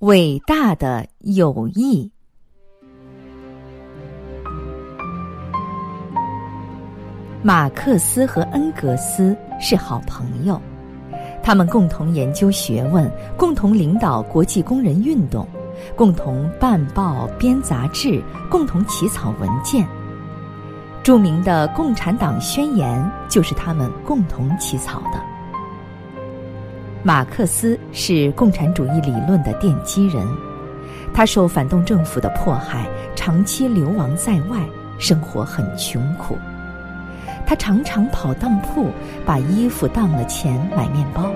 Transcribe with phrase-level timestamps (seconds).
[0.00, 2.10] 伟大的友谊。
[7.42, 10.58] 马克思和恩格斯是好朋友，
[11.42, 15.46] 他们共同研究学问，共同领导国际工人运动，
[15.94, 19.86] 共同办报、编杂志，共同起草文件。
[21.02, 22.98] 著名的《共产党宣言》
[23.30, 25.29] 就是他们共同起草的。
[27.02, 30.26] 马克思是共产主义理论的奠基人，
[31.14, 34.58] 他受反动政府的迫害，长期流亡在外，
[34.98, 36.36] 生活很穷苦。
[37.46, 38.90] 他常常跑当铺，
[39.24, 41.32] 把衣服当了钱买面包。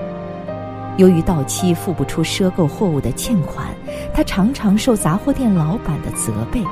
[0.97, 3.65] 由于到期付不出赊购货物的欠款，
[4.13, 6.63] 他常常受杂货店老板的责备。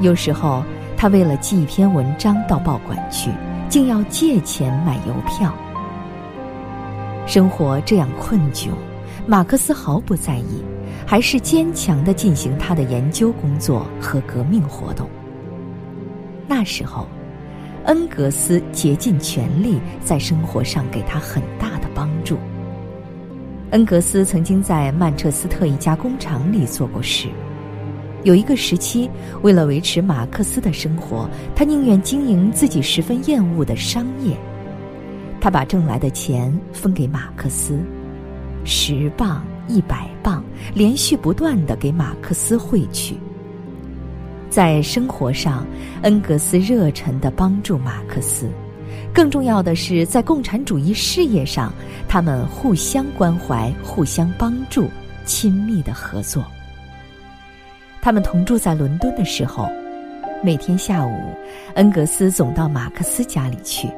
[0.00, 0.62] 有时候，
[0.98, 3.30] 他为了寄一篇文章到报馆去，
[3.70, 5.50] 竟要借钱买邮票。
[7.26, 8.68] 生活这样困窘，
[9.26, 10.62] 马克思毫不在意，
[11.04, 15.10] 还是坚强地进行他的研究工作和革命活动。
[16.46, 17.08] 那时候，
[17.86, 22.38] 恩格斯竭尽全力在生活上给他很大的帮助。
[23.72, 27.26] 恩格斯曾经在曼彻斯特一家工厂里做过事，
[28.22, 29.10] 有一个时期，
[29.42, 34.36] 为了维持马克思的生活，他宁愿经营自己十分厌恶的商业。
[35.40, 37.78] 他把挣来的钱分给马克思，
[38.64, 40.42] 十磅、一百磅，
[40.74, 43.16] 连续不断的给马克思汇去。
[44.50, 45.66] 在生活上，
[46.02, 48.46] 恩格斯热忱的帮助马克思；
[49.12, 51.72] 更重要的是，在共产主义事业上，
[52.08, 54.88] 他们互相关怀、互相帮助、
[55.24, 56.44] 亲密的合作。
[58.00, 59.68] 他们同住在伦敦的时候，
[60.42, 61.12] 每天下午，
[61.74, 63.90] 恩格斯总到马克思家里去。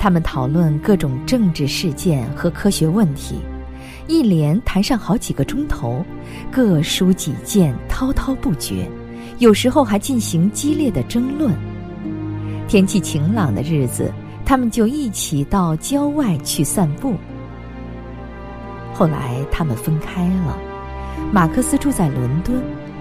[0.00, 3.38] 他们讨论各种政治事件和科学问题，
[4.06, 6.02] 一连谈上好几个钟头，
[6.50, 8.90] 各抒己见，滔滔不绝。
[9.40, 11.54] 有时候还进行激烈的争论。
[12.66, 14.10] 天气晴朗的日子，
[14.42, 17.14] 他们就一起到郊外去散步。
[18.94, 20.58] 后来他们分开了，
[21.30, 22.58] 马克思住在伦敦，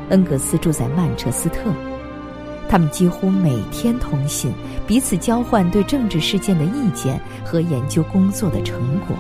[0.10, 1.74] 恩格斯住在曼彻斯特。
[2.70, 4.54] 他们几乎每天通信，
[4.86, 9.18] 彼此交换对政治事件的意见和研究工作的成果。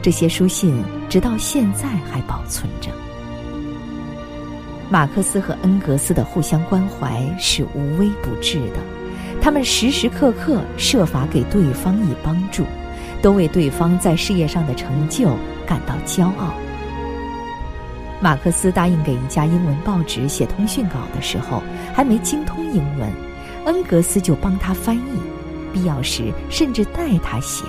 [0.00, 2.90] 这些书信直到现在还保存着。
[4.90, 8.78] 马克思和恩格斯的互相关怀是无微不至的，
[9.42, 12.64] 他们时时刻刻设法给对方以帮助，
[13.20, 15.28] 都为对方在事业上的成就
[15.66, 16.54] 感到骄傲。
[18.20, 21.62] 马克思答应给一家英文报纸写通讯稿的时候，
[21.94, 23.12] 还没精通英文，
[23.66, 25.20] 恩格斯就帮他翻译，
[25.72, 27.64] 必要时甚至代他写。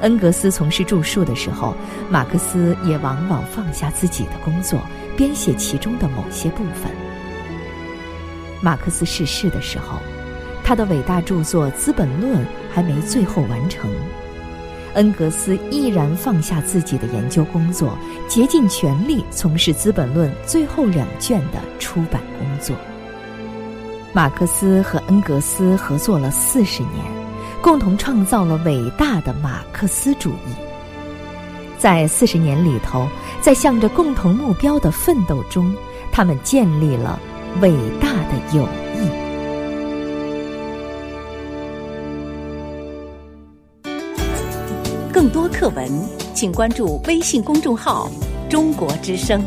[0.00, 1.74] 恩格斯从事著述的时候，
[2.10, 4.80] 马克思也往往放下自己的工作，
[5.16, 6.90] 编写其中的某些部分。
[8.62, 9.98] 马克思逝世的时候，
[10.64, 12.38] 他的伟大著作《资本论》
[12.72, 13.90] 还没最后完成。
[14.96, 17.96] 恩格斯毅然放下自己的研究工作，
[18.28, 22.74] 竭尽全力从事《资本论》最后两卷的出版工作。
[24.12, 27.04] 马克思和恩格斯合作了四十年，
[27.60, 30.54] 共同创造了伟大的马克思主义。
[31.78, 33.06] 在四十年里头，
[33.42, 35.74] 在向着共同目标的奋斗中，
[36.10, 37.20] 他们建立了
[37.60, 37.70] 伟
[38.00, 38.66] 大的友
[45.36, 45.86] 多课文，
[46.32, 48.10] 请关注微信公众号
[48.48, 49.44] “中国之声”。